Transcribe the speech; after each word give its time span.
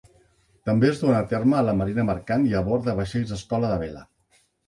També 0.69 0.87
es 0.93 1.01
duen 1.01 1.17
a 1.17 1.27
terme 1.33 1.59
a 1.59 1.65
la 1.67 1.75
marina 1.83 2.07
mercant 2.09 2.47
i 2.53 2.57
a 2.61 2.65
bord 2.69 2.89
de 2.89 2.97
vaixells 3.03 3.35
escola 3.39 3.73
de 3.75 3.79
vela. 3.87 4.05